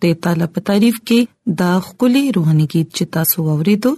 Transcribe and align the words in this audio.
خدای 0.00 0.14
تعالی 0.24 0.46
په 0.54 0.60
تعریف 0.68 0.96
کې 1.08 1.18
دا 1.60 1.72
خولي 1.86 2.22
روحاني 2.36 2.66
गीत 2.74 2.88
چې 2.96 3.04
تاسو 3.14 3.36
ووریدو 3.46 3.90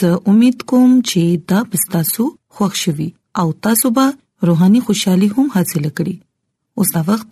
زه 0.00 0.10
امید 0.32 0.58
کوم 0.72 0.90
چې 1.08 1.22
دا 1.52 1.58
تاسو 1.94 2.22
خوښ 2.58 2.72
شوي 2.82 3.06
او 3.42 3.46
تاسو 3.66 3.86
به 3.96 4.06
روحاني 4.50 4.80
خوشحالي 4.90 5.28
هم 5.36 5.46
حاصل 5.54 5.84
کړئ 5.96 6.14
اوس 6.82 6.88
دا 6.96 7.00
وخت 7.08 7.30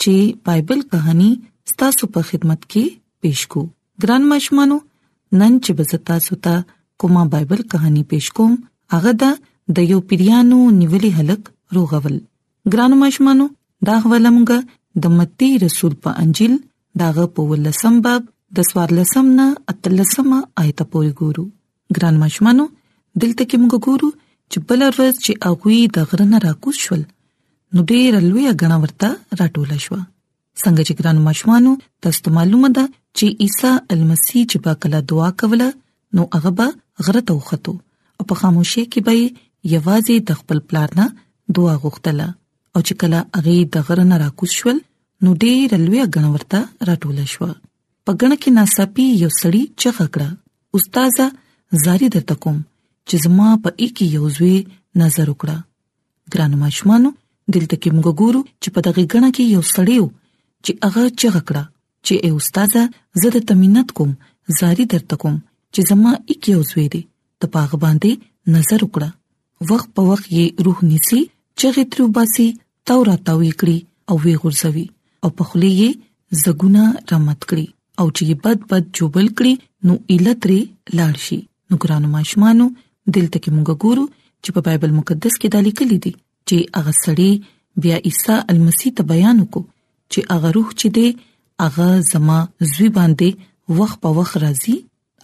چې 0.00 0.14
بایبل 0.48 0.80
કહاني 0.94 1.30
تاسو 1.82 2.02
په 2.16 2.20
خدمت 2.30 2.60
کې 2.72 2.84
پېښ 3.22 3.38
کو 3.52 3.62
ګران 4.04 4.22
مشمانو 4.32 4.78
نن 5.42 5.58
چې 5.64 5.70
به 5.82 6.00
تاسو 6.10 6.38
ته 6.44 6.54
کومه 7.02 7.22
بایبل 7.34 7.60
કહاني 7.74 8.02
پېښ 8.10 8.26
کوم 8.40 8.52
هغه 8.96 9.12
دا 9.22 9.28
د 9.76 9.86
یو 9.92 10.00
پیرانو 10.10 10.58
نیولې 10.80 11.10
حلق 11.20 11.50
روغول 11.78 12.18
ګران 12.72 12.92
مشمانو 13.04 13.46
دا 13.90 13.96
ولمګه 14.08 15.06
د 15.06 15.16
متی 15.20 15.50
رسول 15.66 15.94
په 16.06 16.16
انجیل 16.24 16.58
داغه 16.98 17.24
په 17.36 17.40
ولسم 17.50 17.94
باب 18.06 18.22
د 18.58 18.68
سوارلسم 18.70 19.26
نه 19.40 19.46
اتلسمه 19.72 20.38
آیت 20.62 20.80
پورې 20.90 21.10
ګورو 21.24 21.44
ګران 21.98 22.14
مشمانو 22.22 22.64
دلته 23.20 23.44
کې 23.50 23.56
موږ 23.60 23.72
ګورو 23.90 24.08
چې 24.50 24.58
بل 24.70 24.80
ورځ 24.86 25.14
چې 25.24 25.32
اغوی 25.50 25.78
د 25.98 26.08
غرنه 26.12 26.38
راکوز 26.46 26.76
شول 26.86 27.02
نو 27.74 27.80
ډېر 27.90 28.10
لوی 28.30 28.44
غنا 28.64 28.76
ورته 28.84 29.08
راټول 29.40 29.70
شو 29.84 29.98
څنګه 30.62 30.82
چې 30.86 30.94
ګران 31.02 31.18
مشمانو 31.28 31.72
تاسو 32.06 32.28
معلومه 32.40 32.68
ده 32.80 32.84
چې 33.16 33.26
عیسی 33.46 33.72
المسی 33.96 34.40
چې 34.50 34.56
په 34.66 34.72
کله 34.84 34.98
دعا 35.14 35.28
کوله 35.44 35.68
نو 36.18 36.22
هغه 36.36 36.50
به 36.62 36.66
غره 37.08 37.22
ته 37.30 37.40
وخته 37.40 37.74
او 38.18 38.22
په 38.32 38.42
خاموشي 38.44 38.84
کې 38.88 39.08
به 39.08 39.18
یوازې 39.74 40.16
د 40.30 40.42
خپل 40.42 40.58
پلان 40.72 40.90
نه 41.00 41.06
دعا 41.60 41.74
غوښتله 41.82 42.28
او 42.74 42.78
چې 42.86 42.94
کله 43.04 43.18
هغه 43.40 43.54
د 43.78 43.90
غرنه 43.90 44.16
راکوز 44.26 44.50
شول 44.60 44.84
نو 45.24 45.30
ډېر 45.44 45.70
لوی 45.86 46.00
غن 46.14 46.26
ورته 46.34 46.58
راټول 46.88 47.18
شو 47.32 47.46
په 48.04 48.10
غن 48.20 48.32
کې 48.42 48.50
ناسپی 48.58 49.06
یو 49.22 49.30
سړی 49.40 49.62
چغه 49.82 50.06
کړه 50.14 50.28
استاد 50.76 51.18
زاری 51.84 52.06
درته 52.14 52.34
کوم 52.44 52.58
چې 53.08 53.14
زما 53.24 53.48
په 53.64 53.68
اکی 53.86 54.06
یو 54.16 54.24
زوی 54.36 54.54
نظر 55.00 55.26
وکړه 55.30 55.56
ګران 56.32 56.52
ماشمانو 56.62 57.10
دلته 57.54 57.76
کې 57.82 57.88
موږ 57.96 58.08
ګورو 58.22 58.40
چې 58.62 58.68
په 58.76 58.80
دغه 58.86 59.00
غن 59.14 59.24
کې 59.36 59.44
یو 59.56 59.62
سړی 59.74 59.98
چې 60.64 60.70
هغه 60.84 61.02
چغه 61.22 61.42
کړه 61.48 61.64
چې 62.06 62.14
ای 62.24 62.30
استاد 62.38 62.72
زه 63.24 63.28
د 63.34 63.38
تمنت 63.50 63.88
کوم 64.00 64.10
زاری 64.60 64.84
درته 64.94 65.14
کوم 65.24 65.36
چې 65.72 65.80
زما 65.90 66.10
اکی 66.34 66.50
یو 66.54 66.62
زوی 66.70 66.86
دی 66.94 67.00
ته 67.42 67.46
پاغ 67.56 67.70
باندې 67.84 68.12
نظر 68.54 68.80
وکړه 68.86 69.10
وخت 69.72 69.88
په 69.98 70.02
وخت 70.10 70.26
یې 70.38 70.46
روح 70.68 70.78
نیسی 70.90 71.20
چغه 71.64 71.82
تر 71.94 71.98
وباسي 72.06 72.48
تورا 72.90 73.16
تاوې 73.28 73.52
کړی 73.60 73.78
او 74.08 74.14
وی 74.24 74.34
غورځوي 74.44 74.86
او 75.24 75.28
په 75.38 75.44
خله 75.48 75.70
یې 75.80 75.90
زګونه 76.42 76.82
رحمت 77.12 77.40
کړي 77.50 77.66
او 78.00 78.06
چې 78.16 78.22
بد 78.44 78.58
بد 78.70 78.84
جوبل 78.98 79.26
کړي 79.38 79.54
نو 79.90 79.94
الاتري 80.16 80.60
لاړ 80.98 81.14
شي 81.26 81.38
نو 81.70 81.74
ګرانو 81.84 82.08
ماشمانو 82.16 82.66
دلته 83.14 83.36
کې 83.42 83.50
موږ 83.56 83.70
ګورو 83.84 84.04
چې 84.42 84.48
په 84.58 84.66
بایبل 84.68 84.92
مقدس 84.98 85.34
کې 85.40 85.48
دا 85.54 85.60
لیکل 85.68 85.90
دي 86.04 86.12
چې 86.48 86.56
هغه 86.78 86.92
سړی 87.04 87.32
بیا 87.86 87.96
عیسی 88.10 88.36
المسی 88.52 88.88
ته 89.00 89.08
بیان 89.10 89.36
وکړو 89.38 89.62
چې 90.12 90.18
هغه 90.32 90.48
روح 90.58 90.68
چې 90.80 90.88
دی 90.96 91.06
هغه 91.62 91.88
زما 92.12 92.38
زوی 92.72 92.90
باندې 93.00 93.28
وخت 93.80 93.96
په 94.06 94.10
وخت 94.20 94.34
راځي 94.44 94.74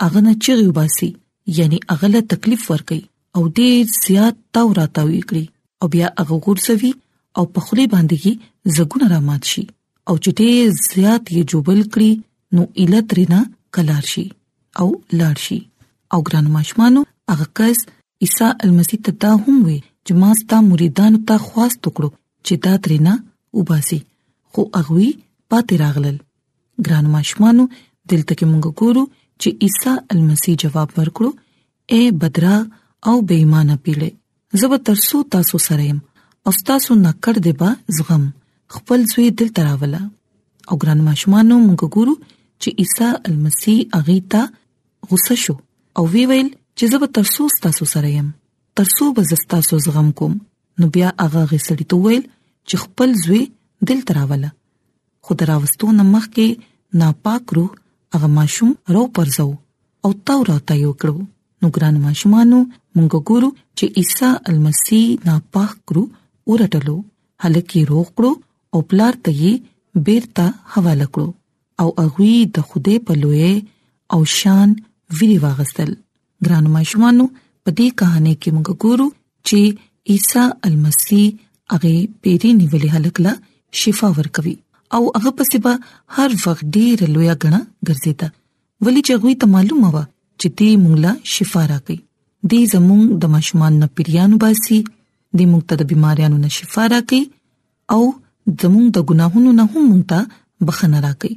هغه 0.05 0.21
نه 0.27 0.33
چغي 0.47 0.65
وباسي 0.71 1.11
یعنی 1.59 1.79
هغه 1.93 2.07
له 2.15 2.21
تکلیف 2.35 2.63
ورکي 2.75 3.01
او 3.37 3.43
دې 3.57 3.73
زیات 4.01 4.37
تاو 4.59 4.69
راتاو 4.81 5.09
وکړي 5.17 5.45
او 5.83 5.87
بیا 5.97 6.07
هغه 6.23 6.37
ګورځوي 6.47 6.93
او 7.41 7.47
په 7.57 7.61
خولي 7.67 7.87
باندې 7.95 8.31
زګونه 8.77 9.07
را 9.15 9.21
مات 9.31 9.45
شي 9.53 9.65
او 10.09 10.15
چې 10.25 10.31
ډیر 10.41 10.67
زیات 10.91 11.25
یې 11.37 11.43
جوبل 11.53 11.81
کړي 11.93 12.11
نو 12.57 12.63
علت 12.83 13.09
رینا 13.19 13.39
کلار 13.79 14.05
شي 14.13 14.25
او 14.83 14.89
لاړ 15.21 15.37
شي 15.45 15.59
او 16.17 16.21
ګران 16.29 16.47
ماشمانو 16.57 17.01
هغه 17.33 17.47
کس 17.61 17.79
عیسی 18.27 18.49
المسیح 18.67 18.99
ته 19.09 19.13
دا 19.25 19.31
هم 19.45 19.55
وي 19.67 19.79
چې 20.07 20.13
ما 20.21 20.29
ستا 20.43 20.59
مریدانو 20.71 21.19
ته 21.31 21.35
خواست 21.47 21.81
وکړو 21.85 22.11
چې 22.47 22.55
دا 22.67 22.75
ترینا 22.87 23.15
وباسي 23.61 24.01
خو 24.53 24.63
هغه 24.79 25.09
پاتې 25.51 25.75
راغلل 25.85 26.17
ګران 26.87 27.07
ماشمانو 27.17 27.65
دلته 28.11 28.33
کې 28.39 28.47
موږ 28.53 28.65
ګورو 28.83 29.05
چې 29.41 29.49
عیسی 29.63 29.95
المسیح 30.17 30.55
جواب 30.67 30.89
ورکړو 30.99 31.31
اے 31.95 32.01
بدرا 32.25 32.57
او 33.09 33.17
بېمانه 33.29 33.77
پیړې 33.85 34.11
زه 34.63 34.67
به 34.73 34.79
ترسو 34.91 35.17
تاسو 35.37 35.57
سره 35.69 35.83
يم 35.93 35.99
او 36.49 36.53
تاسو 36.71 36.93
نکړ 37.07 37.35
دیبا 37.49 37.71
زغم 37.99 38.25
خپل 38.75 39.01
زوی 39.15 39.29
دلته 39.41 39.61
راولا 39.69 39.99
او 40.69 40.75
ګران 40.83 41.01
ماشومانو 41.09 41.57
موږ 41.69 41.83
ګورو 41.97 42.15
چې 42.63 42.69
عیسی 42.83 43.09
المسی 43.31 43.75
اغه 43.99 44.15
تا 44.35 44.43
غوسه 45.11 45.35
شو 45.45 45.53
او 46.01 46.07
وی 46.15 46.23
ویل 46.31 46.49
چې 46.79 46.85
زه 46.95 47.03
به 47.03 47.09
ترسو 47.19 47.43
تاسو 47.67 47.85
سره 47.95 48.09
یم 48.19 48.29
ترسو 48.81 49.05
به 49.19 49.23
زه 49.33 49.37
تاسو 49.55 49.75
زغم 49.87 50.09
کوم 50.21 50.35
نو 50.83 50.89
بیا 50.97 51.09
اغه 51.27 51.43
غسړی 51.51 51.85
تو 51.93 51.97
ویل 52.07 52.23
چې 52.69 52.75
خپل 52.85 53.09
زوی 53.25 53.43
دلته 53.91 54.11
راولا 54.19 54.51
خود 55.29 55.41
راوستو 55.51 55.87
نمخ 55.99 56.25
کې 56.35 56.49
ناپاک 57.03 57.45
روح 57.59 57.71
هغه 58.17 58.29
ماشوم 58.39 58.73
رو 58.97 59.03
پرځو 59.21 59.51
او 60.09 60.13
تاو 60.31 60.41
راته 60.51 60.75
یو 60.85 60.93
کړو 61.05 61.21
نو 61.65 61.69
ګران 61.77 61.95
ماشومانو 62.09 62.59
موږ 62.97 63.15
ګورو 63.31 63.51
چې 63.79 63.87
عیسی 64.03 64.31
المسی 64.55 65.03
ناپاک 65.31 65.75
روح 65.99 66.09
ورټلو 66.55 66.97
هلکه 67.47 67.81
روغ 67.95 68.07
کړو 68.19 68.33
او 68.75 68.81
پلار 68.91 69.17
ته 69.27 69.33
یې 69.43 69.53
بیرته 70.07 70.47
حواله 70.75 71.07
کړو 71.15 71.29
او 71.85 71.89
هغه 72.05 72.33
د 72.59 72.69
خوده 72.71 72.95
په 73.09 73.13
لوی 73.25 73.53
او 74.17 74.21
شان 74.39 74.69
ویری 75.21 75.37
واغستل 75.45 75.91
ګران 76.47 76.65
مشمانو 76.77 77.25
په 77.65 77.71
دې 77.79 77.89
کہانی 78.03 78.35
کې 78.41 78.51
موږ 78.57 78.69
ګورو 78.83 79.07
چې 79.49 79.61
عیسی 80.11 80.45
المسی 80.71 81.23
هغه 81.75 81.93
پیری 82.23 82.51
نیولې 82.61 82.89
هلک 82.97 83.17
لا 83.29 83.33
شفا 83.83 84.09
ورکوي 84.19 84.57
او 84.99 85.03
هغه 85.21 85.31
په 85.39 85.49
سبا 85.53 85.73
هر 86.19 86.37
وخت 86.47 86.65
ډیر 86.79 87.07
لوی 87.15 87.31
غنا 87.43 87.61
ګرځیدا 87.63 88.29
ولی 88.87 89.03
چې 89.07 89.21
غوي 89.25 89.35
ته 89.43 89.47
معلومه 89.55 89.91
و 89.97 90.03
چې 90.41 90.49
دې 90.59 90.73
موږ 90.85 90.95
لا 91.05 91.13
شفا 91.37 91.63
راکړي 91.73 91.99
دې 92.51 92.61
زموږ 92.75 93.03
د 93.23 93.35
مشمان 93.37 93.73
نه 93.83 93.87
پیریانو 93.99 94.41
باسي 94.45 94.79
دې 94.87 95.45
موږ 95.53 95.63
ته 95.71 95.75
د 95.83 95.91
بيماريانو 95.93 96.39
نه 96.45 96.51
شفا 96.59 96.85
راکړي 96.95 97.23
او 97.95 98.01
زموږ 98.63 98.87
د 98.97 99.05
ګناهونو 99.11 99.51
نه 99.61 99.65
هم 99.71 99.85
مونږ 99.91 100.05
ته 100.11 100.21
بخنه 100.71 100.99
راکړي 101.07 101.35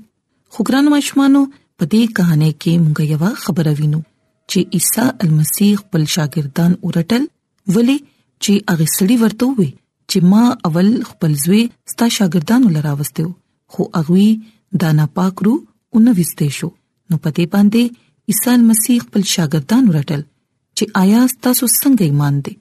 خو 0.55 0.59
ګران 0.69 0.85
مشمانو 0.95 1.41
په 1.77 1.83
دې 1.93 2.01
کہانی 2.19 2.49
کې 2.61 2.71
مونږ 2.83 2.97
یو 3.11 3.25
خبره 3.45 3.73
وینو 3.79 4.01
چې 4.49 4.59
عیسی 4.77 5.03
المسیح 5.25 5.71
خپل 5.81 6.03
شاګردان 6.15 6.71
اورټل 6.85 7.23
ولی 7.77 7.97
چې 8.43 8.53
هغه 8.71 8.85
سړي 8.97 9.15
ورته 9.23 9.45
وي 9.57 9.69
چې 10.09 10.17
ما 10.31 10.43
اول 10.69 10.89
خپل 11.09 11.31
زوی 11.45 11.63
ستا 11.93 12.05
شاګردانو 12.17 12.73
لراوستو 12.77 13.25
خو 13.75 13.81
هغه 13.99 14.27
دا 14.83 14.89
نه 15.01 15.05
پاکرو 15.19 15.53
اون 15.93 16.05
وستې 16.17 16.47
شو 16.59 16.69
نو 17.11 17.15
پته 17.27 17.45
باندې 17.53 17.83
عیسی 18.31 18.49
المسیح 18.57 18.97
خپل 19.05 19.23
شاګردان 19.35 19.83
اورټل 19.87 20.21
چې 20.77 20.83
آیا 21.03 21.21
تاسو 21.47 21.65
څنګه 21.81 22.03
ایمان 22.09 22.35
دي 22.47 22.53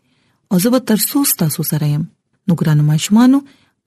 او 0.51 0.57
زه 0.65 0.69
به 0.77 0.81
تر 0.93 0.99
څو 1.11 1.19
تاسو 1.45 1.63
سره 1.71 1.87
يم 1.95 2.05
نو 2.47 2.53
ګران 2.61 2.81
مشمانو 2.91 3.41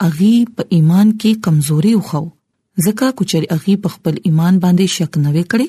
اغي 0.06 0.36
په 0.60 0.64
ایمان 0.76 1.08
کې 1.22 1.32
کمزوري 1.48 1.92
وخو 1.96 2.22
ځکه 2.86 3.06
کوچري 3.20 3.48
اغي 3.56 3.74
په 3.84 3.88
خپل 3.96 4.16
ایمان 4.30 4.56
باندې 4.64 4.86
شک 4.96 5.12
نه 5.26 5.30
وکړي 5.38 5.68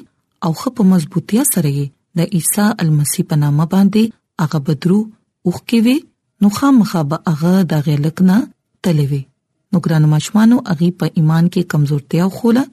او 0.49 0.53
خپ 0.61 0.77
مضبوطیا 0.93 1.43
سره 1.53 1.71
یې 1.79 1.87
د 2.21 2.37
عیسی 2.39 2.69
المسی 2.85 3.23
په 3.33 3.37
نامه 3.43 3.67
باندې 3.75 4.03
هغه 4.43 4.59
بدرو 4.69 4.99
اوخ 5.47 5.59
کې 5.69 5.79
وي 5.87 5.97
نو 6.45 6.53
خامخا 6.61 7.01
به 7.11 7.19
هغه 7.35 7.55
د 7.73 7.85
غلکنا 7.89 8.37
تلوي 8.89 9.21
نو 9.73 9.77
ګران 9.85 10.05
ماشمانو 10.15 10.57
اغي 10.77 10.89
په 11.03 11.13
ایمان 11.19 11.45
کې 11.53 11.71
کمزورتیا 11.77 12.29
خوله 12.39 12.65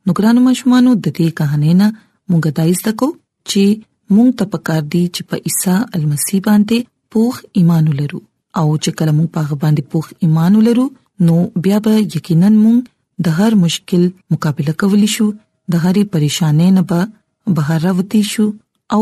نو 0.05 0.17
ګران 0.19 0.45
ماشمانو 0.51 0.95
د 1.01 1.05
دې 1.09 1.39
کہانی 1.41 1.73
نه 1.85 2.07
مونږ 2.29 2.45
دا 2.57 2.63
ایستکو 2.71 3.07
چې 3.49 3.63
مونږ 4.15 4.29
ته 4.39 4.43
پکار 4.53 4.81
دی 4.95 5.03
چې 5.15 5.21
په 5.29 5.35
عیسی 5.49 5.75
المسی 5.97 6.37
باندې 6.47 6.77
پوخ 7.15 7.33
ایمان 7.59 7.83
ولرو 7.91 8.19
او 8.59 8.67
چې 8.83 8.91
کله 8.99 9.11
مونږ 9.17 9.29
په 9.37 9.57
باندې 9.63 9.83
پوخ 9.91 10.05
ایمان 10.27 10.51
ولرو 10.59 10.85
نو 11.29 11.35
بیا 11.67 11.77
به 11.87 11.91
یقینا 12.17 12.49
مونږ 12.63 12.79
د 13.25 13.27
هر 13.37 13.51
مشکل 13.63 14.03
مقابله 14.33 14.73
کولی 14.83 15.09
شو 15.15 15.27
د 15.73 15.83
هرې 15.83 16.03
پریشانې 16.13 16.67
نه 16.77 16.83
به 16.91 17.01
بهر 17.59 17.79
راوتی 17.87 18.21
شو 18.33 18.45
او 18.97 19.01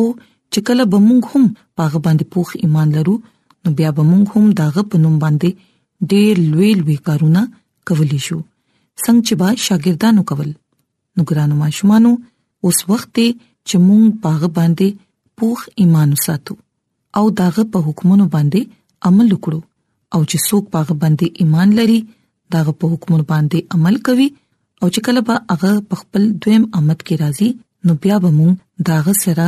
چې 0.52 0.60
کله 0.70 0.84
به 0.94 0.98
مونږ 1.08 1.24
هم 1.32 1.44
په 1.78 2.00
باندې 2.06 2.26
پوخ 2.36 2.48
ایمان 2.64 2.88
لرو 3.00 3.16
نو 3.64 3.70
بیا 3.82 3.90
به 4.00 4.04
مونږ 4.14 4.26
هم 4.36 4.44
داغه 4.62 4.82
په 4.94 4.98
نوم 5.06 5.16
باندې 5.24 5.52
ډېر 6.12 6.34
لوی 6.56 6.72
لوی 6.80 6.98
کارونه 7.10 7.42
کولی 7.92 8.20
شو 8.28 8.40
څنګه 8.40 9.22
چې 9.26 9.34
با 9.42 9.50
شاګردانو 9.68 10.24
کول 10.32 10.50
نو 11.18 11.22
ګرانو 11.30 11.56
ماشومانو 11.66 12.12
اوس 12.68 12.78
وخت 12.92 13.10
دی 13.18 13.28
چې 13.68 13.76
مونږ 13.88 14.06
باغ 14.24 14.42
باندې 14.58 14.88
پوخ 15.42 15.60
ایمان 15.82 16.10
وساتو 16.16 16.54
او 17.20 17.24
داغه 17.42 17.64
په 17.74 17.80
حکمونو 17.88 18.24
باندې 18.32 19.06
عمل 19.10 19.28
وکړو 19.36 19.60
او 20.16 20.20
چې 20.30 20.38
څوک 20.48 20.66
باغ 20.74 20.90
باندې 21.04 21.28
ایمان 21.44 21.70
لري 21.80 22.00
داغه 22.56 22.74
په 22.82 22.86
حکمونو 22.96 23.26
باندې 23.34 23.60
عمل 23.78 23.96
کوي 24.08 24.26
او 24.82 24.88
چې 24.94 25.00
کله 25.06 25.22
به 25.30 25.36
هغه 25.52 25.72
په 25.92 25.96
خپل 26.02 26.22
دویم 26.46 26.66
آمد 26.80 27.00
کې 27.08 27.16
راځي 27.24 27.48
نو 27.90 27.96
بیا 28.06 28.16
به 28.26 28.32
مونږ 28.40 28.56
داغه 28.90 29.14
سره 29.24 29.46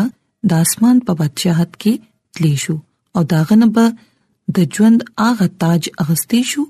د 0.54 0.64
اسمان 0.68 0.96
په 1.10 1.18
بادشاہت 1.24 1.72
کې 1.82 1.94
تلی 2.38 2.52
شو 2.64 2.76
او 3.16 3.22
داغه 3.34 3.58
نه 3.64 3.68
به 3.80 3.86
د 4.60 4.78
ژوند 4.78 5.04
هغه 5.26 5.48
تاج 5.66 5.82
اغستې 6.04 6.42
شو 6.54 6.64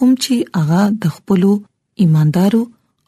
کوم 0.00 0.10
چې 0.26 0.58
هغه 0.62 0.82
د 1.06 1.14
خپل 1.20 1.42
ایماندارو 2.06 2.62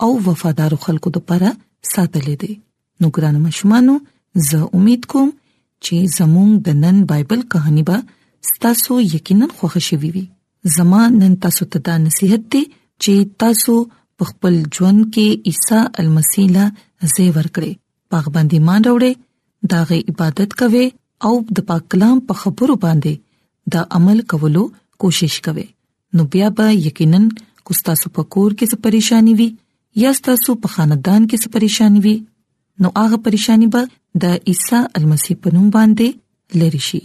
او 0.09 0.13
وفادارو 0.29 0.79
خلکو 0.87 1.09
لپاره 1.19 1.51
ساتلې 1.95 2.37
دي 2.45 2.53
نو 3.01 3.09
ګرانو 3.17 3.39
مشمانو 3.47 3.95
زه 4.49 4.61
امید 4.79 5.05
کوم 5.13 5.29
چې 5.35 6.15
زموږ 6.19 6.51
د 6.67 6.79
نن 6.85 6.97
بایبل 7.13 7.41
કહاني 7.55 7.85
به 7.89 7.97
تاسو 8.65 8.93
یقینا 9.15 9.47
خوښ 9.59 9.75
شوي 9.89 10.11
وي 10.17 10.25
زما 10.77 11.01
نن 11.21 11.33
تاسو 11.47 11.63
ته 11.75 11.79
دا 11.89 11.95
نصيحت 12.07 12.43
دی 12.55 12.63
چې 13.03 13.15
تاسو 13.45 13.75
په 14.21 14.25
خپل 14.31 14.55
ژوند 14.77 15.01
کې 15.15 15.27
عیسی 15.53 15.81
المسیله 16.03 16.65
زې 17.13 17.27
ورکړي 17.37 17.73
پاک 18.15 18.27
باندې 18.37 18.65
مان 18.69 18.81
راوړې 18.87 19.13
داغه 19.73 19.97
عبادت 20.13 20.51
کوي 20.63 20.87
او 21.31 21.33
د 21.59 21.67
پاک 21.73 21.83
کلام 21.97 22.17
په 22.31 22.35
خبرو 22.45 22.75
باندې 22.87 23.15
دا 23.75 23.83
عمل 23.99 24.19
کولو 24.35 24.65
کوشش 25.05 25.35
کوي 25.49 25.67
نو 26.19 26.27
بیا 26.35 26.49
به 26.61 26.67
یقینا 26.87 27.21
کوستا 27.69 27.95
سو 28.03 28.07
پکور 28.17 28.51
کې 28.59 28.67
څه 28.73 28.89
پریشانی 28.89 29.35
وي 29.43 29.49
یا 30.05 30.11
تاسو 30.31 30.57
په 30.65 30.77
خاندان 30.77 31.29
کې 31.31 31.39
څه 31.43 31.49
پریشانی 31.57 32.01
وي 32.09 32.17
نو 32.83 32.89
هغه 33.03 33.19
پریشانی 33.27 33.67
به 33.75 33.83
د 34.25 34.49
عیسی 34.53 34.81
المسی 35.01 35.35
په 35.45 35.49
نوم 35.57 35.67
باندې 35.77 36.09
لری 36.63 36.81
شي 36.89 37.01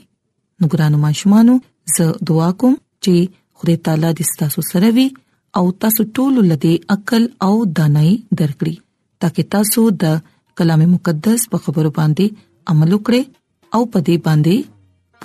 نو 0.60 0.66
ګرانو 0.74 0.98
ماشومانو 1.06 1.56
زه 1.98 2.06
دعا 2.32 2.50
کوم 2.64 2.74
چې 3.04 3.16
خدای 3.62 3.78
تعالی 3.88 4.10
دې 4.18 4.26
تاسو 4.44 4.60
سره 4.72 4.90
وي 5.00 5.08
او 5.62 5.66
تاسو 5.86 6.02
ټول 6.20 6.34
لدی 6.52 6.74
عقل 6.98 7.24
او 7.50 7.54
دانای 7.80 8.12
درکړي 8.40 8.76
ترڅو 9.26 9.48
تاسو 9.58 9.82
د 10.06 10.22
کلام 10.62 10.82
مقدس 10.98 11.40
په 11.56 11.68
خبرو 11.68 11.92
باندې 12.00 12.72
عمل 12.76 12.90
وکړئ 12.94 13.24
او 13.76 13.82
پدې 13.94 14.16
باندې 14.28 14.56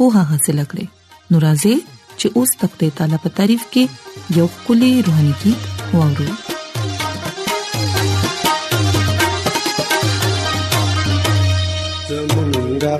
پوها 0.00 0.22
حاصل 0.32 0.58
کړئ 0.70 0.84
نو 1.30 1.36
راځي 1.46 1.76
چې 2.20 2.28
اوس 2.40 2.50
تک 2.64 2.72
ته 2.82 2.96
تعالی 2.98 3.18
په 3.24 3.36
تعریف 3.40 3.62
کې 3.76 4.38
یو 4.40 4.46
کلی 4.68 4.90
روحاني 5.08 5.34
کې 5.44 5.98
وورو 5.98 6.44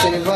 Shiva. 0.00 0.35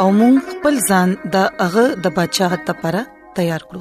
او 0.00 0.08
موږ 0.18 0.34
خپل 0.52 0.74
ځان 0.88 1.08
د 1.32 1.36
هغه 1.60 1.84
د 2.04 2.06
بچاغت 2.18 2.62
لپاره 2.70 3.00
تیار 3.38 3.62
کړو 3.72 3.80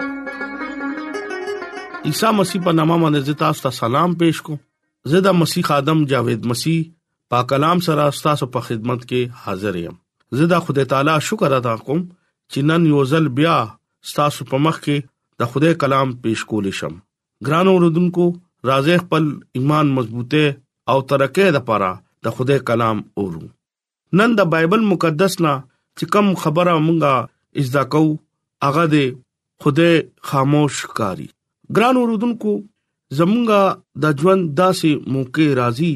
عیسی 2.09 2.29
مسیح 2.39 2.59
په 2.65 2.71
نامه 2.79 2.95
باندې 3.03 3.39
تاسو 3.43 3.59
ته 3.65 3.71
سلام 3.77 4.11
پېښ 4.23 4.47
کوم 4.47 4.57
زدا 5.13 5.31
مسیح 5.43 5.69
ادم 5.75 6.01
جاوید 6.13 6.45
مسیح 6.53 6.81
پاک 7.35 7.47
کلام 7.53 7.79
سره 7.87 8.07
تاسو 8.27 8.47
په 8.57 8.67
خدمت 8.67 9.05
کې 9.11 9.41
حاضر 9.45 9.79
یم 9.83 9.95
زدا 10.41 10.59
خدای 10.67 10.89
تعالی 10.95 11.15
شکر 11.29 11.55
ادا 11.59 11.75
کوم 11.87 12.03
چې 12.09 12.59
نن 12.73 12.89
یو 12.91 13.03
ځل 13.13 13.31
بیا 13.39 13.55
تاسو 14.19 14.49
په 14.51 14.61
مخ 14.67 14.81
کې 14.83 14.97
د 15.43 15.51
خدای 15.55 15.73
کلام 15.85 16.13
پېښ 16.17 16.53
کولې 16.53 16.79
شم 16.83 16.99
ګران 17.49 17.67
اوردونکو 17.77 18.27
راځي 18.71 18.95
خپل 19.07 19.23
ایمان 19.61 19.87
مضبوطه 19.99 20.47
او 20.93 20.97
ترقه 21.13 21.47
لپاره 21.61 21.89
د 22.27 22.33
خدای 22.39 22.59
کلام 22.71 22.99
اورو 23.19 23.45
نن 24.19 24.29
د 24.37 24.39
بایبل 24.53 24.81
مقدس 24.93 25.33
نه 25.43 25.53
چې 25.97 26.05
کم 26.13 26.27
خبره 26.41 26.73
مونږه 26.87 27.13
اجدا 27.59 27.83
کو 27.93 28.03
هغه 28.65 28.85
دې 28.93 29.05
خوده 29.61 29.89
خاموش 30.29 30.73
کاری 30.99 31.27
ګران 31.75 31.95
اوردونکو 32.01 32.51
زمونږه 33.17 33.61
د 34.03 34.05
ژوند 34.19 34.43
داسې 34.61 34.89
موقع 35.15 35.47
راځي 35.61 35.95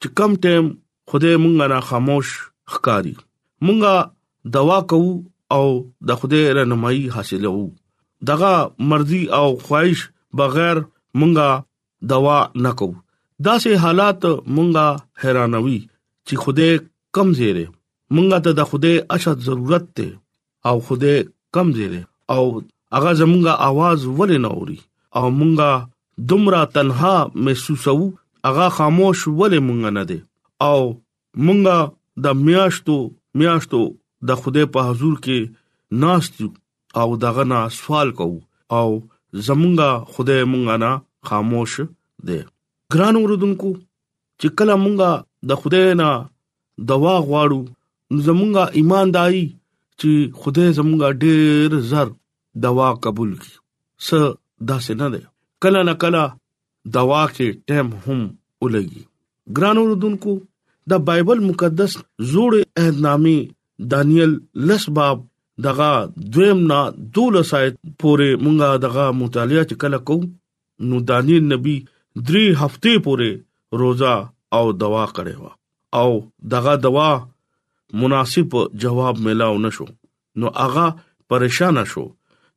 چې 0.00 0.08
کم 0.18 0.30
ټیم 0.44 0.64
خوده 1.08 1.30
مونږه 1.44 1.64
نه 1.72 1.78
خاموش 1.88 2.26
ښکاری 2.72 3.14
مونږه 3.66 3.94
دوا 4.56 4.78
کوو 4.90 5.12
او 5.56 5.66
د 6.08 6.18
خوده 6.20 6.40
رنمایي 6.56 7.04
حاصلو 7.14 7.56
دغه 8.28 8.52
مرزي 8.90 9.22
او 9.40 9.48
خواهش 9.64 10.00
بغیر 10.38 10.76
مونږه 11.20 11.48
دوا 12.12 12.38
نکو 12.64 12.88
دا 13.46 13.54
سه 13.64 13.72
حالات 13.84 14.20
مونږه 14.54 14.86
حیرانوي 15.22 15.80
چې 16.26 16.34
خوده 16.42 16.68
کمزيره 17.16 17.66
مونږه 18.14 18.38
ته 18.44 18.50
د 18.58 18.60
خوده 18.70 18.92
اشد 19.14 19.38
ضرورت 19.48 19.84
ته 19.96 20.06
او 20.68 20.76
خوده 20.86 21.14
کم 21.54 21.66
زیره 21.76 22.02
او 22.34 22.42
هغه 22.94 23.10
زمونږه 23.22 23.52
आवाज 23.68 23.98
ولې 24.18 24.38
نه 24.44 24.48
اوري 24.56 24.78
او 25.18 25.24
مونږه 25.38 25.70
دومره 26.30 26.60
تنها 26.76 27.14
محسوسو 27.44 27.96
هغه 28.48 28.66
خاموش 28.78 29.18
ولې 29.40 29.60
مونږ 29.68 29.80
نه 29.98 30.02
دي 30.10 30.18
او 30.68 30.80
مونږه 31.46 31.76
د 32.24 32.26
میاشتو 32.46 32.96
میاشتو 33.40 33.80
د 34.28 34.30
خوده 34.40 34.62
په 34.74 34.80
حضور 34.88 35.14
کې 35.24 35.38
ناشتو 36.04 36.46
او 37.00 37.08
دغه 37.24 37.44
نه 37.52 37.58
سوال 37.78 38.08
کوو 38.18 38.38
او 38.78 38.86
زمونږه 39.46 39.88
خوده 40.12 40.36
مونږه 40.52 40.76
نه 40.84 40.92
خاموش 41.28 41.72
دي 42.28 42.40
ګران 42.94 43.14
اوردونکو 43.20 43.70
چې 44.40 44.48
کله 44.58 44.74
مونږه 44.84 45.10
د 45.48 45.50
خوده 45.60 45.82
نه 46.02 46.08
دوا 46.90 47.14
غواړو 47.28 47.60
زمونږه 48.24 48.64
ایمانداری 48.78 49.44
چې 50.00 50.10
خدای 50.42 50.68
زمونږه 50.78 51.08
ډېر 51.22 51.70
زر 51.90 52.08
دوا 52.66 52.88
قبول 53.06 53.30
کړي 53.40 53.56
س 54.06 54.08
داسې 54.68 54.92
نه 55.00 55.06
ده 55.12 55.20
کله 55.64 55.80
نه 55.88 55.94
کله 56.02 56.24
دوا 56.98 57.22
کې 57.36 57.48
ټیم 57.70 57.88
هم 58.04 58.20
ولګي 58.66 59.02
ګران 59.58 59.76
اوردونکو 59.82 60.32
د 60.92 61.04
بایبل 61.10 61.38
مقدس 61.48 61.92
زوړ 62.34 62.52
عہدنامي 62.84 63.38
دانیل 63.94 64.32
لسباب 64.70 65.18
دغه 65.64 65.90
دویم 66.32 66.58
نه 66.70 66.80
دوله 67.14 67.42
سایت 67.52 67.74
پورې 68.00 68.28
مونږه 68.44 68.70
دغه 68.86 69.04
مطالعه 69.20 69.64
چې 69.68 69.76
کله 69.82 69.98
کوم 70.10 70.22
نو 70.88 70.96
دانیل 71.12 71.42
نبی 71.52 71.76
درې 72.26 72.46
هفته 72.64 72.92
پورې 73.06 73.30
روزه 73.80 74.14
او 74.58 74.64
دوا 74.82 75.04
کړې 75.16 75.34
وا 75.42 75.52
او 76.02 76.10
دغه 76.54 76.74
دوا 76.84 77.10
مناسب 78.02 78.56
جواب 78.80 79.18
ملاو 79.26 79.58
نشو 79.66 79.84
نو 80.42 80.46
هغه 80.56 80.86
پریشان 81.32 81.80
شو 81.94 82.04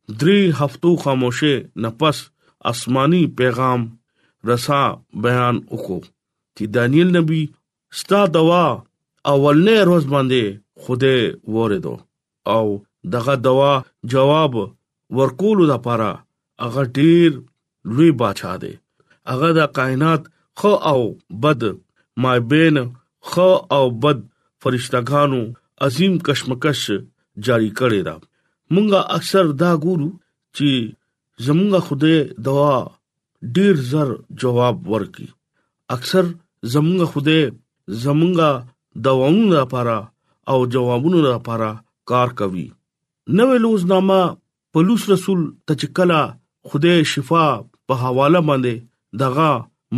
درې 0.08 0.56
هفتو 0.62 0.94
خاموشه 0.96 1.70
نفس 1.86 2.22
آسماني 2.72 3.20
پیغام 3.40 3.86
رسا 4.50 4.80
بیان 5.26 5.56
وکړو 5.74 5.98
چې 6.56 6.64
دانیل 6.76 7.10
نبی 7.18 7.40
ستا 8.00 8.20
دوا 8.38 8.64
اولنې 9.28 9.76
روز 9.90 10.04
باندې 10.06 10.42
خوده 10.80 11.14
وریدو 11.58 11.94
او 12.56 12.64
دغه 13.16 13.34
دوا 13.48 13.72
جواب 14.14 14.54
ورکول 15.20 15.64
د 15.72 15.82
پاره 15.88 16.10
هغه 16.64 16.84
ډیر 16.98 17.38
لوی 17.84 18.10
بادشاہ 18.24 18.56
دی 18.64 18.72
هغه 19.34 19.50
د 19.60 19.70
کائنات 19.80 20.22
خو 20.62 20.72
او 20.90 20.98
بد 21.44 21.62
ما 22.22 22.32
بین 22.52 22.76
خو 23.34 23.50
او 23.76 23.84
بد 24.04 24.24
فرشتګانو 24.62 25.40
عظیم 25.86 26.14
کشمکش 26.26 26.80
جاری 27.46 27.68
کړی 27.78 28.00
را 28.08 28.16
مونږه 28.74 29.00
اکثر 29.16 29.44
دا 29.62 29.70
ګورو 29.84 30.08
چې 30.56 30.68
زمونږه 31.44 31.80
خوده 31.86 32.14
دوا 32.48 32.72
ډیر 33.56 33.74
زر 33.90 34.08
جواب 34.40 34.76
ورکي 34.92 35.28
اکثر 35.96 36.24
زمونږه 36.74 37.06
خوده 37.14 37.38
زمونږه 38.02 38.50
دواونو 39.06 39.46
لپاره 39.56 39.96
او 40.50 40.58
جوابونو 40.74 41.20
لپاره 41.28 41.70
کار 42.12 42.28
کوي 42.42 42.66
نوې 43.36 43.56
لوزنامه 43.64 44.20
پولیس 44.76 45.02
رسول 45.14 45.40
تچکلا 45.68 46.20
خوده 46.72 46.92
شفا 47.12 47.46
په 47.86 47.94
حواله 48.02 48.40
باندې 48.48 48.74
دغه 49.24 49.48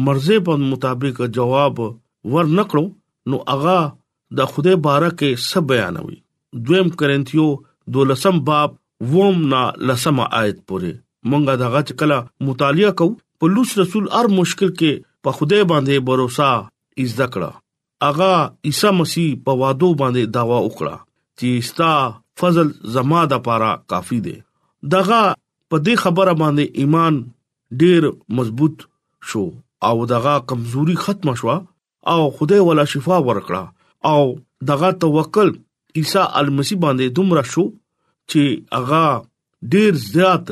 مرزه 0.06 0.36
په 0.50 0.54
مطابق 0.70 1.20
جواب 1.38 1.74
ورنکړو 2.34 2.84
نو 3.30 3.36
هغه 3.50 3.76
د 4.36 4.40
خوده 4.52 4.74
بارکه 4.84 5.28
سب 5.46 5.66
بیانوي 5.70 6.16
دویم 6.68 6.88
کرنتیو 7.00 7.46
دولسم 7.96 8.36
باب 8.46 8.76
ووم 9.12 9.38
نا 9.52 9.62
لسمه 9.88 10.24
آیت 10.40 10.58
پوره 10.70 10.92
مونږه 11.30 11.54
دغه 11.62 11.80
چکلا 11.90 12.18
مطالعه 12.48 12.92
کو 13.00 13.08
پلوص 13.44 13.74
رسول 13.80 14.06
ار 14.20 14.28
مشکل 14.36 14.72
کې 14.78 15.06
په 15.26 15.34
خوده 15.40 15.58
باندې 15.72 16.06
باور 16.10 16.22
از 17.04 17.16
دکړه 17.20 17.50
اغا 18.08 18.30
عیسی 18.70 18.90
مسیح 19.00 19.28
په 19.48 19.56
وادو 19.64 19.90
باندې 20.02 20.32
داوا 20.36 20.58
وکړه 20.62 21.42
چې 21.42 21.68
ستا 21.70 21.90
فضل 22.42 22.72
زما 22.96 23.20
د 23.34 23.44
پاره 23.50 23.70
کافی 23.94 24.20
دی 24.28 24.34
دغه 24.96 25.20
په 25.74 25.82
دې 25.82 26.02
خبره 26.06 26.38
باندې 26.40 26.82
ایمان 26.84 27.20
ډیر 27.84 28.08
مضبوط 28.40 28.88
شو 29.32 29.44
او 29.90 29.94
دغه 30.16 30.34
کمزوري 30.54 30.98
ختم 31.06 31.34
شو 31.42 31.54
او 32.14 32.18
خدای 32.40 32.60
ولا 32.70 32.88
شفا 32.96 33.20
ورکړه 33.28 33.64
او 34.04 34.40
دغه 34.68 34.90
توکل 35.00 35.50
عیسی 35.96 36.18
المسی 36.40 36.74
باندې 36.84 37.06
دومره 37.18 37.42
شو 37.52 37.64
چې 38.30 38.42
هغه 38.76 39.04
ډیر 39.74 39.92
زیات 40.12 40.46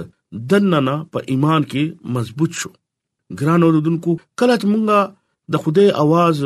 دننه 0.50 0.96
په 1.14 1.18
ایمان 1.34 1.62
کې 1.70 1.84
مضبوط 2.16 2.52
شو 2.62 2.70
ګران 3.40 3.60
اوردونکو 3.68 4.12
کله 4.38 4.54
چې 4.60 4.66
مونږه 4.72 4.98
د 5.54 5.64
خوده 5.64 5.86
आवाज 6.02 6.38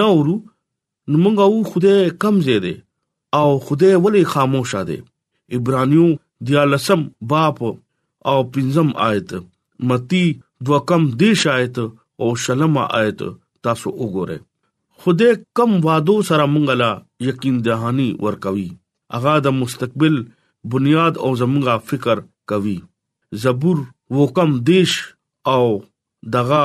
نه 0.00 0.06
ورو 0.16 0.36
نو 1.10 1.16
مونږه 1.24 1.44
و 1.52 1.66
خوده 1.72 1.94
کم 2.24 2.34
زیاده 2.48 2.74
او 3.38 3.48
خوده 3.66 3.90
ولی 4.04 4.22
خاموشه 4.34 4.82
ده 4.90 4.98
عبرانیو 5.58 6.06
دیالسم 6.48 7.00
باپ 7.34 7.58
او 8.30 8.38
پنځم 8.52 8.88
آیت 9.08 9.30
متی 9.90 10.24
دوکم 10.66 11.02
دیش 11.22 11.46
آیت 11.56 11.76
او 12.22 12.28
شلم 12.44 12.76
آیت 13.02 13.20
تاسو 13.66 13.90
وګورئ 14.00 14.40
خدای 15.04 15.34
کم 15.56 15.70
وادو 15.84 16.14
سره 16.28 16.44
مونږ 16.52 16.66
لا 16.80 16.90
یقین 17.28 17.54
دهاني 17.68 18.06
ورکوي 18.24 18.68
اغا 19.18 19.34
د 19.46 19.54
مستقبل 19.62 20.14
بنیاد 20.74 21.14
او 21.24 21.30
زمونږه 21.40 21.74
فکر 21.88 22.16
کوي 22.52 22.74
زبور 23.44 23.78
وکم 24.18 24.50
دیش 24.68 24.92
او 25.54 25.64
دغه 26.36 26.64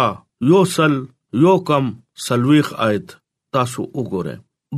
یوسل 0.50 0.94
یوکم 1.46 1.86
سلويخ 2.28 2.68
آیت 2.88 3.08
تاسو 3.58 3.82
وګوره 4.02 4.36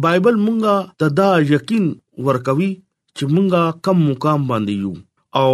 بایبل 0.08 0.38
مونږه 0.46 0.76
تدا 1.04 1.28
یقین 1.54 1.86
ورکوي 2.30 2.70
چې 3.16 3.24
مونږه 3.34 3.64
کم 3.90 3.98
مقام 4.10 4.42
باندې 4.50 4.74
یو 4.84 4.94
او 5.42 5.52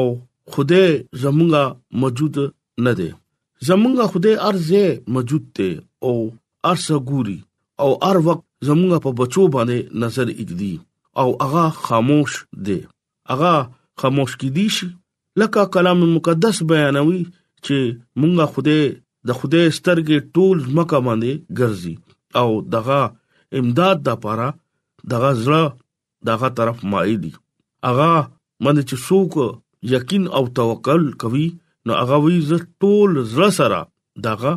خوده 0.51 0.83
زمونږه 1.23 1.63
موجود 2.05 2.35
نه 2.85 2.91
دی 3.01 3.09
زمونږه 3.71 4.05
خوده 4.11 4.31
ارزه 4.53 4.83
موجود 5.17 5.43
دی 5.59 5.69
او 6.07 6.13
ارسه 6.73 6.97
ګوري 7.11 7.37
او 7.79 7.89
هر 8.07 8.17
وخت 8.27 8.41
زموږ 8.67 8.91
په 9.05 9.09
بچو 9.19 9.43
باندې 9.55 9.77
نظر 10.03 10.27
اګدي 10.41 10.73
او 11.21 11.27
هغه 11.43 11.63
خاموش 11.85 12.31
دی 12.67 12.79
هغه 13.31 13.53
خاموش 14.01 14.31
کیدی 14.41 14.67
شي 14.75 14.87
لکه 15.41 15.61
کلام 15.75 15.99
مقدس 16.15 16.57
بیانوي 16.71 17.21
چې 17.65 17.77
مونږه 18.21 18.45
خوده 18.53 18.79
د 19.31 19.39
خوده 19.39 19.61
سترګې 19.77 20.17
ټول 20.35 20.57
مکه 20.77 20.99
باندې 21.07 21.33
ګرځي 21.57 21.95
او 22.39 22.47
دغه 22.73 23.01
امداد 23.61 23.97
د 24.07 24.21
پاره 24.23 24.49
دغه 25.13 25.29
زړه 25.43 25.63
دغه 26.29 26.47
طرف 26.61 26.77
مایل 26.93 27.17
دي 27.23 27.31
اغا 27.89 28.11
باندې 28.63 28.83
چې 28.89 28.95
څوک 29.07 29.33
یقین 29.95 30.23
او 30.37 30.43
توکل 30.59 31.03
کوي 31.23 31.47
نو 31.89 31.99
هغه 32.01 32.15
وی 32.23 32.37
ز 32.51 32.63
ټول 32.83 33.09
زړه 33.33 33.49
سره 33.59 33.79
دغه 34.27 34.51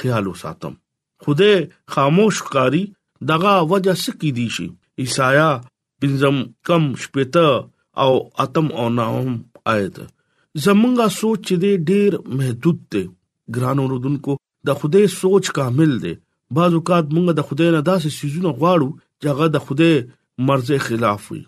خیال 0.00 0.24
وساتم 0.28 0.79
خوده 1.24 1.70
خاموش 1.94 2.42
کاری 2.42 2.82
دغه 3.28 3.54
وجه 3.72 3.94
سکی 4.04 4.30
دي 4.36 4.46
شي 4.56 4.66
عیسایا 5.02 5.50
پنځم 6.00 6.36
کم 6.66 6.82
شپته 7.02 7.48
او 8.04 8.12
اتم 8.44 8.66
او 8.80 8.86
نام 9.00 9.28
آیت 9.72 9.96
زمونږه 10.66 11.06
سوچ 11.20 11.44
دې 11.62 11.74
ډېر 11.88 12.10
محدود 12.38 12.78
دی 12.92 13.02
ګرانو 13.58 13.84
رودونکو 13.92 14.32
د 14.68 14.80
خوده 14.80 15.00
سوچ 15.20 15.44
کامل 15.58 15.92
دی 16.06 16.14
بعض 16.58 16.72
وقات 16.78 17.04
مونږ 17.14 17.26
د 17.40 17.48
خوده 17.50 17.66
نه 17.76 17.80
داسې 17.90 18.08
سيزونه 18.20 18.50
غواړو 18.60 18.88
چې 19.20 19.26
هغه 19.32 19.46
د 19.54 19.58
خوده 19.64 19.90
مرزه 20.50 20.78
خلاف 20.88 21.30
وي 21.32 21.42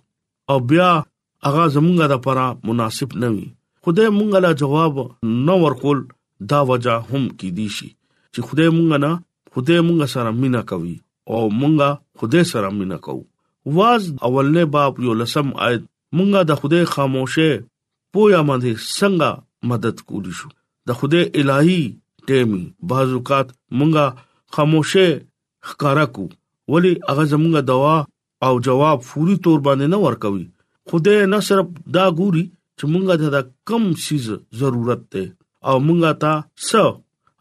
او 0.53 0.57
بیا 0.73 0.91
هغه 1.47 1.65
زمونږه 1.75 2.07
د 2.15 2.25
پره 2.29 2.47
مناسب 2.71 3.17
نه 3.25 3.29
وي 3.37 3.47
خدای 3.87 4.09
مونږه 4.19 4.39
لا 4.45 4.53
جواب 4.63 5.03
نه 5.51 5.55
ورکول 5.67 6.01
دا 6.53 6.61
وجہ 6.71 6.97
هم 7.11 7.23
کې 7.39 7.49
دي 7.61 7.69
شي 7.81 7.91
چې 8.35 8.41
خدای 8.51 8.71
مونږه 8.81 8.99
نه 9.07 9.13
خدای 9.55 9.81
مونږ 9.87 10.01
سره 10.15 10.31
مینا 10.43 10.62
کوي 10.71 10.95
او 11.31 11.38
مونږه 11.61 11.88
خدای 12.19 12.45
سره 12.53 12.69
مینا 12.79 12.99
کوو 13.07 13.23
واز 13.77 14.03
اولنې 14.27 14.65
باب 14.77 14.93
یو 15.07 15.12
لسم 15.21 15.47
آیت 15.67 15.83
مونږه 16.17 16.41
د 16.51 16.61
خدای 16.61 16.85
خاموشه 16.95 17.51
پویا 18.12 18.41
باندې 18.49 18.73
څنګه 18.99 19.29
مدد 19.71 19.97
کولی 20.09 20.33
شو 20.38 20.49
د 20.88 21.01
خدای 21.03 21.25
الہی 21.41 21.83
ټیمي 22.31 22.62
بازوقات 22.93 23.47
مونږه 23.79 24.07
خاموشه 24.57 25.07
ښکارا 25.69 26.07
کو 26.15 26.25
ولی 26.73 26.93
هغه 27.09 27.25
زمونږه 27.35 27.61
دوا 27.73 27.97
او 28.47 28.53
جواب 28.69 28.99
فوري 29.09 29.37
تور 29.47 29.59
باندې 29.67 29.87
نه 29.93 29.99
ورکوي 30.07 30.45
خدای 30.91 31.19
نه 31.35 31.38
صرف 31.49 31.67
دا 31.97 32.07
ګوري 32.19 32.45
چې 32.79 32.85
مونږه 32.93 33.33
ته 33.35 33.41
کم 33.71 33.85
شیز 34.05 34.29
ضرورت 34.62 35.03
ده 35.17 35.23
او 35.69 35.77
مونږه 35.88 36.21
ته 36.23 36.33
څو 36.69 36.87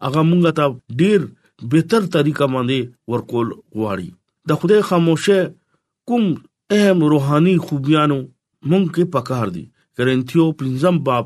هغه 0.05 0.21
مونږه 0.31 0.51
ته 0.59 0.97
ډیر 1.03 1.29
بهتر 1.73 2.05
طریقه 2.15 2.45
باندې 2.53 2.79
ورکول 3.13 3.47
غواړي 3.79 4.09
د 4.51 4.61
خدای 4.61 4.81
خاموشه 4.91 5.39
کوم 6.11 6.23
اهم 6.77 6.99
روحاني 7.13 7.55
خوبيانو 7.65 8.17
مونږ 8.69 8.85
کې 8.95 9.03
پکار 9.15 9.47
دي 9.57 9.63
کرنتیو 9.97 10.45
پنځم 10.61 10.95
باب 11.09 11.25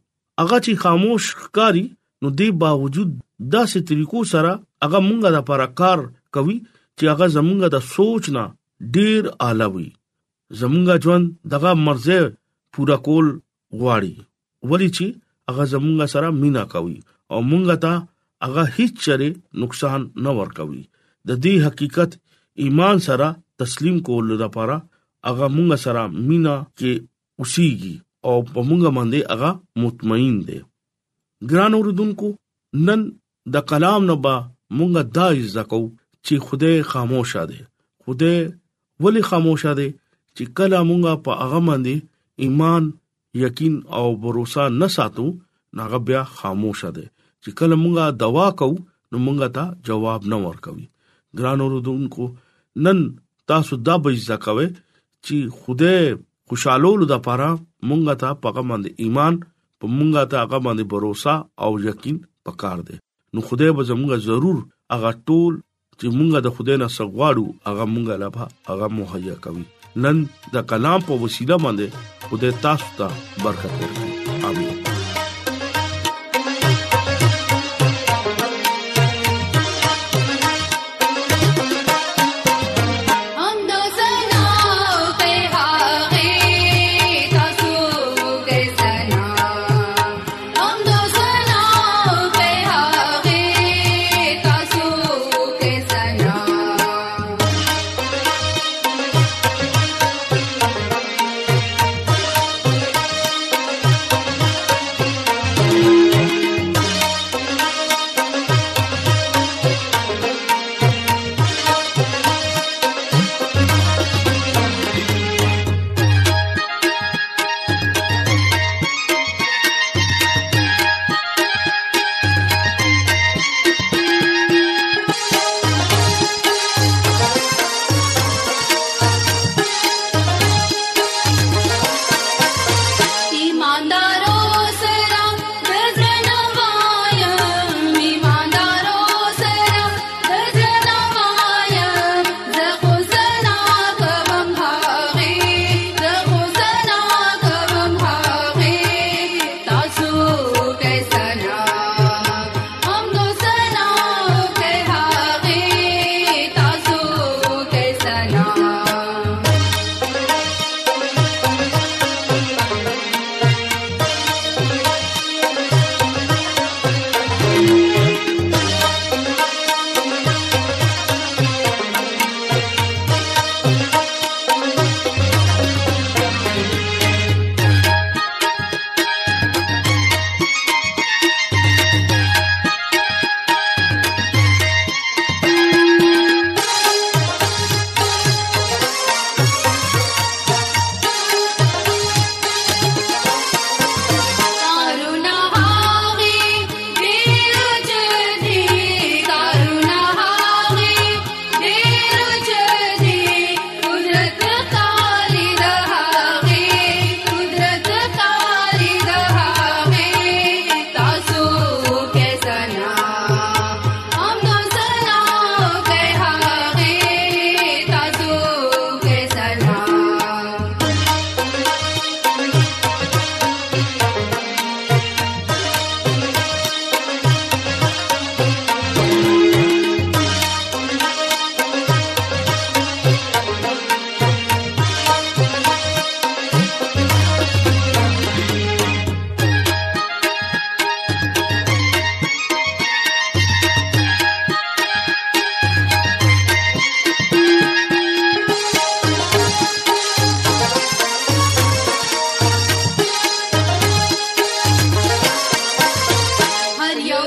اغه 0.43 0.59
چې 0.65 0.73
خاموش 0.85 1.25
کاری 1.59 1.85
نو 2.23 2.29
دی 2.39 2.49
باوجود 2.63 3.11
داسې 3.55 3.79
طریقو 3.91 4.21
سره 4.35 4.53
اغه 4.87 4.99
مونږه 5.09 5.31
د 5.37 5.47
پرکار 5.51 5.99
کوي 6.37 6.57
چې 6.99 7.05
اغه 7.15 7.27
زمونږه 7.37 7.69
د 7.71 7.79
سوچ 7.95 8.25
نه 8.37 8.45
ډیر 8.97 9.23
اعلی 9.49 9.69
وي 9.75 9.89
زمونږه 10.61 10.97
ژوند 11.05 11.27
دغه 11.53 11.71
مرزه 11.87 12.19
پورا 12.77 12.97
کول 13.07 13.27
غواړي 13.79 14.15
ولی 14.73 14.89
چې 14.97 15.07
اغه 15.53 15.65
زمونږه 15.75 16.07
سره 16.15 16.29
مینا 16.41 16.65
کوي 16.75 16.99
او 17.33 17.39
مونږه 17.51 17.77
ته 17.85 17.95
اغه 18.47 18.63
هیڅ 18.77 18.93
چره 19.07 19.29
نقصان 19.65 20.01
نه 20.27 20.31
ور 20.39 20.51
کوي 20.59 20.83
د 21.29 21.37
دې 21.45 21.55
حقیقت 21.67 22.11
ایمان 22.63 22.97
سره 23.07 23.29
تسلیم 23.61 23.97
کول 24.09 24.27
لپاره 24.43 24.77
هغه 25.27 25.47
مونږ 25.57 25.71
سره 25.85 26.03
مینا 26.29 26.57
کې 26.79 26.93
اوسېږي 27.41 27.95
او 28.29 28.35
په 28.55 28.61
مونږ 28.71 28.83
باندې 28.97 29.19
هغه 29.31 29.51
مطمئن 29.85 30.37
دي 30.51 30.59
ګران 31.53 31.73
اوردونکو 31.79 32.29
نن 32.89 33.01
د 33.57 33.67
کلام 33.73 34.03
نه 34.11 34.17
با 34.27 34.35
مونږ 34.77 34.93
دا 35.19 35.29
ځکو 35.55 35.81
چې 36.25 36.35
خوده 36.47 36.73
خاموشه 36.93 37.43
دي 37.53 37.61
خوده 38.05 38.33
ولی 39.07 39.23
خاموشه 39.33 39.73
دي 39.81 39.89
چې 40.37 40.45
کله 40.61 40.79
مونږ 40.91 41.05
په 41.27 41.31
هغه 41.43 41.61
باندې 41.69 41.97
ایمان 42.47 42.85
یقین 43.45 43.75
او 43.99 44.07
باور 44.25 44.37
نه 44.81 44.89
ساتو 44.97 45.27
ناغه 45.79 45.99
بیا 46.09 46.23
خاموشه 46.39 46.91
دي 46.97 47.07
چې 47.43 47.51
کله 47.61 47.75
مونږه 47.83 48.07
دوا 48.25 48.47
کوو 48.63 48.77
نو 49.13 49.17
مونږه 49.29 49.49
ته 49.59 49.65
جواب 49.91 50.23
نه 50.33 50.39
ورکوي 50.49 50.87
ګران 51.38 51.61
اوردونکو 51.62 52.25
نن 52.87 52.99
تاسو 53.53 53.75
دا 53.88 53.94
به 54.07 54.11
ځکوي 54.29 54.68
چې 55.25 55.37
خوده 55.59 55.94
خوشالولو 56.53 57.05
د 57.12 57.20
پاره 57.29 57.51
مونږه 57.88 58.14
ته 58.25 58.29
پګه 58.47 58.62
باندې 58.70 58.90
ایمان 59.07 59.35
په 59.79 59.87
مونږه 59.99 60.23
ته 60.35 60.44
هغه 60.44 60.59
باندې 60.66 60.85
باور 60.90 61.05
او 61.66 61.70
یقین 61.90 62.16
پکار 62.49 62.79
دي 62.88 62.97
نو 63.37 63.47
خوده 63.51 63.66
به 63.79 63.83
زموږه 63.90 64.18
ضرور 64.31 64.59
هغه 64.97 65.11
ټول 65.27 65.55
چې 65.99 66.07
مونږه 66.16 66.38
د 66.49 66.59
خوده 66.59 66.75
نه 66.83 66.88
سغواړو 66.97 67.47
هغه 67.70 67.85
مونږه 67.92 68.14
لبا 68.23 68.44
هغه 68.68 68.87
مهیا 68.99 69.37
کوي 69.44 69.64
نن 70.05 70.16
د 70.59 70.68
کلام 70.75 71.01
په 71.09 71.12
وسیله 71.25 71.57
باندې 71.66 71.87
خوده 72.29 72.49
تاسو 72.68 72.87
ته 72.99 73.07
برکت 73.47 73.73
ورکړي 73.83 74.24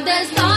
There's 0.05 0.29
that's 0.29 0.56